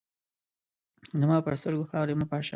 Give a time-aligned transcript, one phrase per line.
[1.19, 2.49] زما پر سترګو خاوري مه پاشه!